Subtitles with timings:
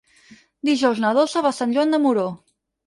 [0.71, 2.29] Dijous na Dolça va a Sant Joan de Moró.